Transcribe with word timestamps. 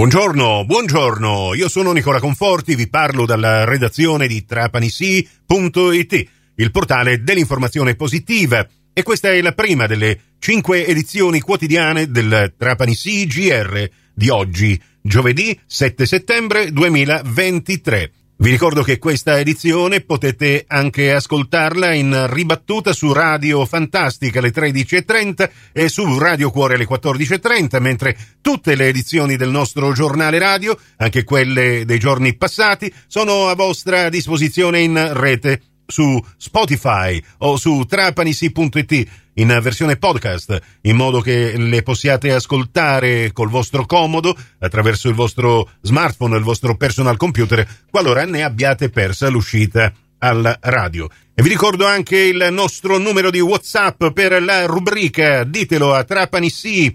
Buongiorno, 0.00 0.64
buongiorno, 0.64 1.52
io 1.52 1.68
sono 1.68 1.92
Nicola 1.92 2.20
Conforti, 2.20 2.74
vi 2.74 2.88
parlo 2.88 3.26
dalla 3.26 3.66
redazione 3.66 4.26
di 4.28 4.46
trapanisi.it, 4.46 6.28
il 6.54 6.70
portale 6.70 7.22
dell'informazione 7.22 7.96
positiva 7.96 8.66
e 8.94 9.02
questa 9.02 9.28
è 9.28 9.42
la 9.42 9.52
prima 9.52 9.86
delle 9.86 10.18
cinque 10.38 10.86
edizioni 10.86 11.42
quotidiane 11.42 12.10
del 12.10 12.54
Trapanisi 12.56 13.26
GR 13.26 13.90
di 14.14 14.30
oggi, 14.30 14.80
giovedì 15.02 15.60
7 15.66 16.06
settembre 16.06 16.72
2023. 16.72 18.12
Vi 18.40 18.48
ricordo 18.48 18.82
che 18.82 18.98
questa 18.98 19.38
edizione 19.38 20.00
potete 20.00 20.64
anche 20.66 21.12
ascoltarla 21.12 21.92
in 21.92 22.26
ribattuta 22.30 22.94
su 22.94 23.12
Radio 23.12 23.66
Fantastica 23.66 24.38
alle 24.38 24.50
13.30 24.50 25.50
e 25.74 25.90
su 25.90 26.18
Radio 26.18 26.50
Cuore 26.50 26.76
alle 26.76 26.88
14.30, 26.88 27.78
mentre 27.82 28.16
tutte 28.40 28.76
le 28.76 28.88
edizioni 28.88 29.36
del 29.36 29.50
nostro 29.50 29.92
giornale 29.92 30.38
radio, 30.38 30.74
anche 30.96 31.22
quelle 31.22 31.84
dei 31.84 31.98
giorni 31.98 32.34
passati, 32.34 32.90
sono 33.06 33.48
a 33.48 33.54
vostra 33.54 34.08
disposizione 34.08 34.80
in 34.80 35.10
rete 35.12 35.60
su 35.90 36.20
Spotify 36.36 37.22
o 37.38 37.56
su 37.56 37.84
trapanisi.it 37.84 39.08
in 39.34 39.58
versione 39.62 39.96
podcast, 39.96 40.58
in 40.82 40.96
modo 40.96 41.20
che 41.20 41.56
le 41.56 41.82
possiate 41.82 42.32
ascoltare 42.32 43.32
col 43.32 43.48
vostro 43.48 43.86
comodo 43.86 44.36
attraverso 44.58 45.08
il 45.08 45.14
vostro 45.14 45.70
smartphone, 45.80 46.36
il 46.36 46.42
vostro 46.42 46.76
personal 46.76 47.16
computer, 47.16 47.66
qualora 47.90 48.24
ne 48.24 48.42
abbiate 48.42 48.90
persa 48.90 49.28
l'uscita 49.28 49.92
alla 50.18 50.58
radio. 50.60 51.08
E 51.34 51.42
vi 51.42 51.48
ricordo 51.48 51.86
anche 51.86 52.18
il 52.18 52.48
nostro 52.50 52.98
numero 52.98 53.30
di 53.30 53.40
WhatsApp 53.40 54.08
per 54.08 54.42
la 54.42 54.66
rubrica 54.66 55.44
Ditelo 55.44 55.94
a 55.94 56.04
Trapani 56.04 56.50
sì 56.50 56.94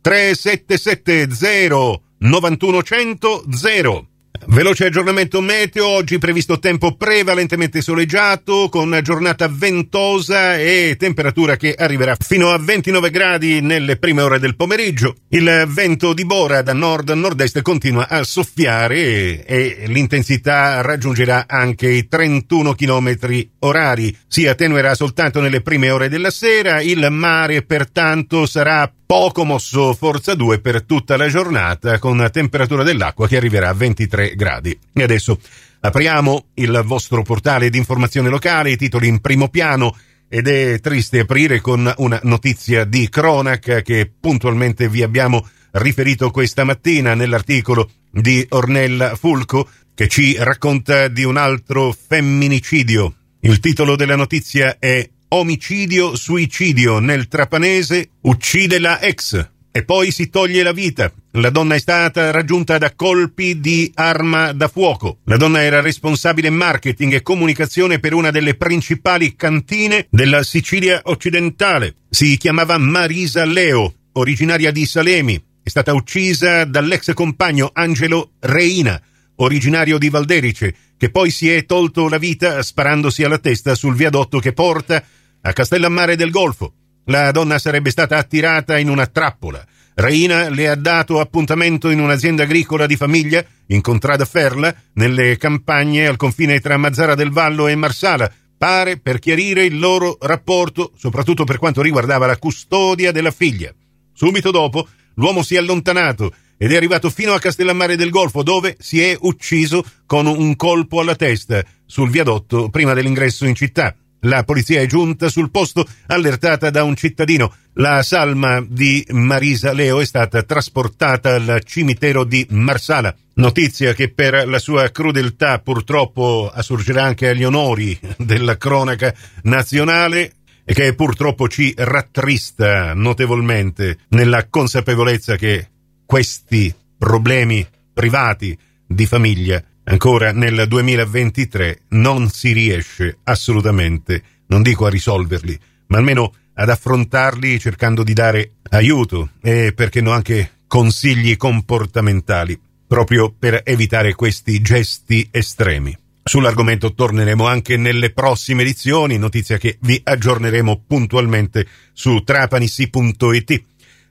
3770 0.00 2.00
91100 2.18 3.44
0. 3.50 4.08
Veloce 4.46 4.86
aggiornamento 4.86 5.40
meteo, 5.40 5.86
oggi 5.86 6.18
previsto 6.18 6.58
tempo 6.58 6.96
prevalentemente 6.96 7.80
soleggiato 7.80 8.68
con 8.68 8.98
giornata 9.02 9.48
ventosa 9.48 10.58
e 10.58 10.96
temperatura 10.98 11.56
che 11.56 11.72
arriverà 11.72 12.16
fino 12.18 12.50
a 12.50 12.58
29 12.58 13.10
gradi 13.10 13.60
nelle 13.62 13.96
prime 13.96 14.22
ore 14.22 14.38
del 14.38 14.54
pomeriggio. 14.54 15.14
Il 15.28 15.64
vento 15.68 16.12
di 16.12 16.26
Bora 16.26 16.62
da 16.62 16.74
nord-nord-est 16.74 17.62
continua 17.62 18.08
a 18.08 18.22
soffiare 18.22 19.44
e, 19.46 19.76
e 19.78 19.86
l'intensità 19.86 20.82
raggiungerà 20.82 21.46
anche 21.48 21.88
i 21.88 22.06
31 22.06 22.74
km 22.74 23.16
orari. 23.60 24.14
Si 24.26 24.46
attenuerà 24.46 24.94
soltanto 24.94 25.40
nelle 25.40 25.62
prime 25.62 25.90
ore 25.90 26.08
della 26.08 26.30
sera, 26.30 26.82
il 26.82 27.06
mare 27.10 27.62
pertanto 27.62 28.46
sarà 28.46 28.92
poco 29.06 29.44
mosso 29.44 29.94
forza 29.94 30.34
2 30.34 30.60
per 30.60 30.82
tutta 30.82 31.16
la 31.16 31.28
giornata 31.28 31.98
con 31.98 32.28
temperatura 32.32 32.82
dell'acqua 32.82 33.28
che 33.28 33.36
arriverà 33.36 33.68
a 33.68 33.74
23 33.74 34.34
gradi. 34.34 34.78
E 34.92 35.02
adesso 35.02 35.38
apriamo 35.80 36.46
il 36.54 36.82
vostro 36.84 37.22
portale 37.22 37.70
di 37.70 37.78
informazione 37.78 38.28
locale, 38.28 38.70
i 38.70 38.76
titoli 38.76 39.08
in 39.08 39.20
primo 39.20 39.48
piano 39.48 39.96
ed 40.28 40.48
è 40.48 40.80
triste 40.80 41.20
aprire 41.20 41.60
con 41.60 41.92
una 41.98 42.18
notizia 42.24 42.84
di 42.84 43.08
cronaca 43.08 43.82
che 43.82 44.10
puntualmente 44.18 44.88
vi 44.88 45.02
abbiamo 45.02 45.46
riferito 45.72 46.30
questa 46.30 46.64
mattina 46.64 47.14
nell'articolo 47.14 47.90
di 48.10 48.44
Ornella 48.50 49.14
Fulco 49.16 49.68
che 49.94 50.08
ci 50.08 50.36
racconta 50.38 51.08
di 51.08 51.24
un 51.24 51.36
altro 51.36 51.92
femminicidio. 51.92 53.14
Il 53.40 53.60
titolo 53.60 53.94
della 53.94 54.16
notizia 54.16 54.78
è 54.78 55.08
omicidio, 55.34 56.16
suicidio 56.16 56.98
nel 56.98 57.28
trapanese, 57.28 58.10
uccide 58.22 58.78
la 58.78 59.00
ex 59.00 59.52
e 59.76 59.84
poi 59.84 60.12
si 60.12 60.30
toglie 60.30 60.62
la 60.62 60.70
vita. 60.70 61.12
La 61.32 61.50
donna 61.50 61.74
è 61.74 61.80
stata 61.80 62.30
raggiunta 62.30 62.78
da 62.78 62.94
colpi 62.94 63.58
di 63.58 63.90
arma 63.94 64.52
da 64.52 64.68
fuoco. 64.68 65.18
La 65.24 65.36
donna 65.36 65.62
era 65.62 65.80
responsabile 65.80 66.48
marketing 66.50 67.14
e 67.14 67.22
comunicazione 67.22 67.98
per 67.98 68.14
una 68.14 68.30
delle 68.30 68.54
principali 68.54 69.34
cantine 69.34 70.06
della 70.10 70.44
Sicilia 70.44 71.00
occidentale. 71.02 71.96
Si 72.08 72.36
chiamava 72.36 72.78
Marisa 72.78 73.44
Leo, 73.44 73.92
originaria 74.12 74.70
di 74.70 74.86
Salemi. 74.86 75.42
È 75.60 75.68
stata 75.68 75.92
uccisa 75.92 76.64
dall'ex 76.64 77.12
compagno 77.12 77.70
Angelo 77.72 78.34
Reina, 78.38 79.02
originario 79.36 79.98
di 79.98 80.08
Valderice, 80.08 80.74
che 80.96 81.10
poi 81.10 81.30
si 81.30 81.50
è 81.50 81.66
tolto 81.66 82.08
la 82.08 82.18
vita 82.18 82.62
sparandosi 82.62 83.24
alla 83.24 83.38
testa 83.38 83.74
sul 83.74 83.96
viadotto 83.96 84.38
che 84.38 84.52
porta 84.52 85.04
a 85.46 85.52
Castellammare 85.52 86.16
del 86.16 86.30
Golfo. 86.30 86.72
La 87.06 87.30
donna 87.30 87.58
sarebbe 87.58 87.90
stata 87.90 88.16
attirata 88.16 88.78
in 88.78 88.88
una 88.88 89.06
trappola. 89.06 89.64
Reina 89.94 90.48
le 90.48 90.68
ha 90.68 90.74
dato 90.74 91.20
appuntamento 91.20 91.90
in 91.90 92.00
un'azienda 92.00 92.44
agricola 92.44 92.86
di 92.86 92.96
famiglia 92.96 93.44
in 93.66 93.82
Contrada 93.82 94.24
Ferla, 94.24 94.74
nelle 94.94 95.36
campagne 95.36 96.06
al 96.06 96.16
confine 96.16 96.60
tra 96.60 96.78
Mazzara 96.78 97.14
del 97.14 97.30
Vallo 97.30 97.68
e 97.68 97.74
Marsala, 97.76 98.30
pare 98.56 98.98
per 98.98 99.18
chiarire 99.18 99.64
il 99.64 99.78
loro 99.78 100.16
rapporto, 100.20 100.92
soprattutto 100.96 101.44
per 101.44 101.58
quanto 101.58 101.82
riguardava 101.82 102.26
la 102.26 102.38
custodia 102.38 103.12
della 103.12 103.30
figlia. 103.30 103.72
Subito 104.14 104.50
dopo, 104.50 104.88
l'uomo 105.16 105.42
si 105.42 105.56
è 105.56 105.58
allontanato 105.58 106.32
ed 106.56 106.72
è 106.72 106.76
arrivato 106.76 107.10
fino 107.10 107.34
a 107.34 107.38
Castellammare 107.38 107.96
del 107.96 108.10
Golfo, 108.10 108.42
dove 108.42 108.76
si 108.78 109.02
è 109.02 109.14
ucciso 109.20 109.84
con 110.06 110.26
un 110.26 110.56
colpo 110.56 111.00
alla 111.00 111.16
testa 111.16 111.62
sul 111.84 112.08
viadotto 112.08 112.70
prima 112.70 112.94
dell'ingresso 112.94 113.44
in 113.44 113.54
città. 113.54 113.94
La 114.24 114.42
polizia 114.44 114.80
è 114.80 114.86
giunta 114.86 115.28
sul 115.28 115.50
posto 115.50 115.86
allertata 116.06 116.70
da 116.70 116.82
un 116.82 116.96
cittadino. 116.96 117.52
La 117.74 118.02
salma 118.02 118.64
di 118.66 119.04
Marisa 119.10 119.72
Leo 119.72 120.00
è 120.00 120.04
stata 120.06 120.42
trasportata 120.42 121.34
al 121.34 121.60
cimitero 121.64 122.24
di 122.24 122.46
Marsala. 122.50 123.14
Notizia 123.34 123.92
che 123.92 124.10
per 124.10 124.48
la 124.48 124.58
sua 124.58 124.90
crudeltà 124.90 125.58
purtroppo 125.58 126.50
assurgerà 126.52 127.02
anche 127.02 127.28
agli 127.28 127.44
onori 127.44 127.98
della 128.16 128.56
cronaca 128.56 129.12
nazionale 129.42 130.32
e 130.64 130.72
che 130.72 130.94
purtroppo 130.94 131.48
ci 131.48 131.74
rattrista 131.76 132.94
notevolmente 132.94 133.98
nella 134.10 134.46
consapevolezza 134.48 135.36
che 135.36 135.68
questi 136.06 136.74
problemi 136.96 137.66
privati 137.92 138.56
di 138.86 139.04
famiglia 139.04 139.62
Ancora 139.86 140.32
nel 140.32 140.64
2023 140.66 141.80
non 141.90 142.30
si 142.30 142.52
riesce 142.52 143.18
assolutamente, 143.24 144.22
non 144.46 144.62
dico 144.62 144.86
a 144.86 144.90
risolverli, 144.90 145.58
ma 145.88 145.98
almeno 145.98 146.32
ad 146.54 146.70
affrontarli 146.70 147.58
cercando 147.58 148.02
di 148.02 148.14
dare 148.14 148.52
aiuto 148.70 149.30
e 149.42 149.72
perché 149.74 150.00
no 150.00 150.12
anche 150.12 150.52
consigli 150.66 151.36
comportamentali, 151.36 152.58
proprio 152.86 153.34
per 153.36 153.60
evitare 153.64 154.14
questi 154.14 154.60
gesti 154.62 155.28
estremi. 155.30 155.96
Sull'argomento 156.26 156.94
torneremo 156.94 157.46
anche 157.46 157.76
nelle 157.76 158.10
prossime 158.10 158.62
edizioni, 158.62 159.18
notizia 159.18 159.58
che 159.58 159.76
vi 159.82 160.00
aggiorneremo 160.02 160.84
puntualmente 160.86 161.66
su 161.92 162.22
trapanissi.it. 162.24 163.64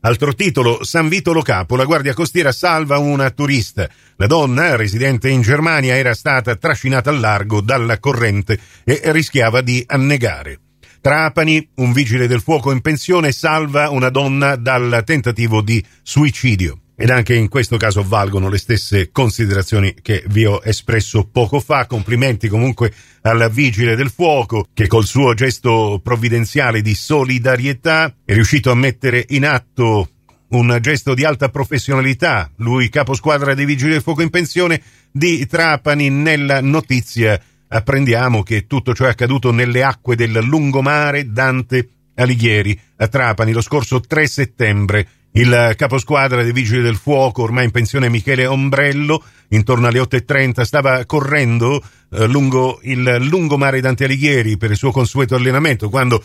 Altro 0.05 0.33
titolo, 0.33 0.83
San 0.83 1.07
Vito 1.07 1.31
Lo 1.31 1.41
Capo, 1.41 1.77
la 1.77 1.85
Guardia 1.85 2.13
Costiera 2.13 2.51
salva 2.51 2.97
una 2.97 3.29
turista. 3.29 3.89
La 4.17 4.27
donna, 4.27 4.75
residente 4.75 5.29
in 5.29 5.39
Germania, 5.39 5.95
era 5.95 6.13
stata 6.13 6.57
trascinata 6.57 7.09
al 7.09 7.21
largo 7.21 7.61
dalla 7.61 7.97
corrente 7.99 8.59
e 8.83 8.99
rischiava 9.13 9.61
di 9.61 9.81
annegare. 9.87 10.59
Trapani, 10.99 11.69
un 11.75 11.93
vigile 11.93 12.27
del 12.27 12.41
fuoco 12.41 12.73
in 12.73 12.81
pensione, 12.81 13.31
salva 13.31 13.91
una 13.91 14.09
donna 14.09 14.57
dal 14.57 15.03
tentativo 15.05 15.61
di 15.61 15.81
suicidio. 16.01 16.82
Ed 16.95 17.09
anche 17.09 17.33
in 17.33 17.49
questo 17.49 17.77
caso 17.77 18.03
valgono 18.03 18.49
le 18.49 18.57
stesse 18.57 19.09
considerazioni 19.11 19.95
che 20.01 20.23
vi 20.27 20.45
ho 20.45 20.61
espresso 20.63 21.25
poco 21.25 21.59
fa. 21.59 21.87
Complimenti 21.87 22.47
comunque 22.47 22.93
al 23.21 23.49
vigile 23.51 23.95
del 23.95 24.11
fuoco 24.11 24.67
che 24.73 24.87
col 24.87 25.05
suo 25.05 25.33
gesto 25.33 25.99
provvidenziale 26.03 26.81
di 26.81 26.93
solidarietà 26.93 28.15
è 28.23 28.33
riuscito 28.33 28.69
a 28.69 28.75
mettere 28.75 29.25
in 29.29 29.45
atto 29.45 30.09
un 30.49 30.77
gesto 30.81 31.15
di 31.15 31.25
alta 31.25 31.49
professionalità. 31.49 32.51
Lui, 32.57 32.89
capo 32.89 33.15
squadra 33.15 33.55
dei 33.55 33.65
vigili 33.65 33.91
del 33.91 34.01
fuoco 34.01 34.21
in 34.21 34.29
pensione 34.29 34.81
di 35.11 35.45
Trapani, 35.47 36.09
nella 36.09 36.61
notizia 36.61 37.41
apprendiamo 37.67 38.43
che 38.43 38.67
tutto 38.67 38.93
ciò 38.93 39.05
è 39.05 39.09
accaduto 39.09 39.51
nelle 39.51 39.83
acque 39.83 40.15
del 40.15 40.31
lungomare 40.43 41.31
Dante 41.31 41.89
Alighieri 42.15 42.79
a 42.97 43.07
Trapani 43.07 43.51
lo 43.51 43.61
scorso 43.61 43.99
3 43.99 44.27
settembre 44.27 45.07
il 45.33 45.73
caposquadra 45.75 46.43
dei 46.43 46.51
Vigili 46.51 46.81
del 46.81 46.95
Fuoco, 46.95 47.43
ormai 47.43 47.65
in 47.65 47.71
pensione 47.71 48.09
Michele 48.09 48.45
Ombrello, 48.45 49.23
intorno 49.49 49.87
alle 49.87 49.99
8.30 49.99 50.61
stava 50.61 51.05
correndo 51.05 51.81
eh, 52.11 52.27
lungo 52.27 52.79
il 52.83 53.17
lungomare 53.29 53.81
Dante 53.81 54.05
Alighieri 54.05 54.57
per 54.57 54.71
il 54.71 54.77
suo 54.77 54.91
consueto 54.91 55.35
allenamento, 55.35 55.89
quando 55.89 56.23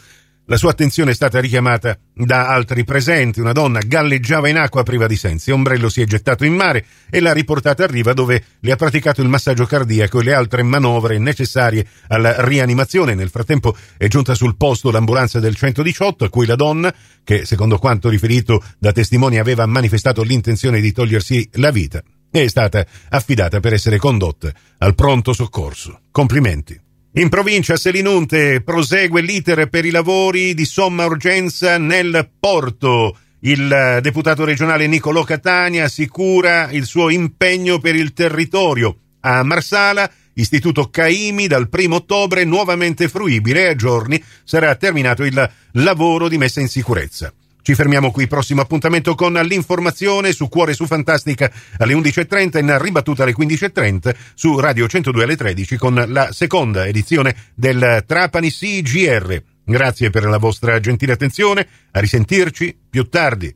la 0.48 0.56
sua 0.56 0.70
attenzione 0.70 1.10
è 1.10 1.14
stata 1.14 1.40
richiamata 1.40 1.98
da 2.14 2.48
altri 2.48 2.82
presenti. 2.82 3.40
Una 3.40 3.52
donna 3.52 3.80
galleggiava 3.80 4.48
in 4.48 4.56
acqua 4.56 4.82
priva 4.82 5.06
di 5.06 5.16
sensi. 5.16 5.50
Ombrello 5.50 5.90
si 5.90 6.00
è 6.00 6.06
gettato 6.06 6.44
in 6.46 6.54
mare 6.54 6.86
e 7.10 7.20
l'ha 7.20 7.32
riportata 7.32 7.84
a 7.84 7.86
riva 7.86 8.14
dove 8.14 8.42
le 8.60 8.72
ha 8.72 8.76
praticato 8.76 9.20
il 9.20 9.28
massaggio 9.28 9.66
cardiaco 9.66 10.20
e 10.20 10.24
le 10.24 10.32
altre 10.32 10.62
manovre 10.62 11.18
necessarie 11.18 11.86
alla 12.08 12.44
rianimazione. 12.46 13.14
Nel 13.14 13.28
frattempo 13.28 13.76
è 13.98 14.08
giunta 14.08 14.34
sul 14.34 14.56
posto 14.56 14.90
l'ambulanza 14.90 15.38
del 15.38 15.54
118 15.54 16.24
a 16.24 16.30
cui 16.30 16.46
la 16.46 16.56
donna, 16.56 16.92
che 17.22 17.44
secondo 17.44 17.76
quanto 17.76 18.08
riferito 18.08 18.62
da 18.78 18.92
testimoni 18.92 19.38
aveva 19.38 19.66
manifestato 19.66 20.22
l'intenzione 20.22 20.80
di 20.80 20.92
togliersi 20.92 21.46
la 21.54 21.70
vita, 21.70 22.02
è 22.30 22.46
stata 22.46 22.86
affidata 23.10 23.60
per 23.60 23.74
essere 23.74 23.98
condotta 23.98 24.50
al 24.78 24.94
pronto 24.94 25.34
soccorso. 25.34 26.00
Complimenti. 26.10 26.87
In 27.12 27.30
provincia 27.30 27.76
Selinunte 27.76 28.60
prosegue 28.60 29.22
l'iter 29.22 29.68
per 29.68 29.86
i 29.86 29.90
lavori 29.90 30.52
di 30.52 30.66
somma 30.66 31.06
urgenza 31.06 31.78
nel 31.78 32.28
porto. 32.38 33.16
Il 33.40 33.98
deputato 34.02 34.44
regionale 34.44 34.86
Nicolò 34.86 35.24
Catania 35.24 35.84
assicura 35.84 36.70
il 36.70 36.84
suo 36.84 37.08
impegno 37.08 37.78
per 37.78 37.96
il 37.96 38.12
territorio. 38.12 38.94
A 39.20 39.42
Marsala, 39.42 40.08
Istituto 40.34 40.90
Caimi, 40.90 41.46
dal 41.46 41.68
1 41.72 41.94
ottobre 41.94 42.44
nuovamente 42.44 43.08
fruibile 43.08 43.68
a 43.68 43.74
giorni 43.74 44.22
sarà 44.44 44.74
terminato 44.74 45.24
il 45.24 45.50
lavoro 45.72 46.28
di 46.28 46.36
messa 46.36 46.60
in 46.60 46.68
sicurezza. 46.68 47.32
Ci 47.68 47.74
fermiamo 47.74 48.10
qui, 48.10 48.26
prossimo 48.26 48.62
appuntamento 48.62 49.14
con 49.14 49.34
l'informazione 49.34 50.32
su 50.32 50.48
Cuore 50.48 50.72
su 50.72 50.86
Fantastica 50.86 51.52
alle 51.76 51.92
11.30 51.92 52.60
in 52.60 52.78
ribattuta 52.80 53.24
alle 53.24 53.34
15.30 53.36 54.16
su 54.32 54.58
Radio 54.58 54.88
102 54.88 55.22
alle 55.22 55.36
13 55.36 55.76
con 55.76 56.02
la 56.08 56.32
seconda 56.32 56.86
edizione 56.86 57.36
del 57.54 58.04
Trapani 58.06 58.50
CGR. 58.50 59.42
Grazie 59.66 60.08
per 60.08 60.24
la 60.24 60.38
vostra 60.38 60.80
gentile 60.80 61.12
attenzione, 61.12 61.68
a 61.90 62.00
risentirci 62.00 62.74
più 62.88 63.06
tardi. 63.10 63.54